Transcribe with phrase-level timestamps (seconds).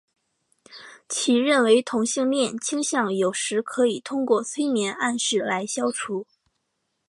[1.07, 6.25] 其认为同性恋倾向有时可以通过催眠暗示来消除。